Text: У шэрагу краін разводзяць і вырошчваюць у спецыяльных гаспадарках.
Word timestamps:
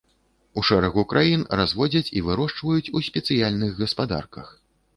У 0.59 0.61
шэрагу 0.69 1.03
краін 1.11 1.43
разводзяць 1.61 2.13
і 2.21 2.25
вырошчваюць 2.29 2.91
у 2.99 3.05
спецыяльных 3.11 3.79
гаспадарках. 3.85 4.53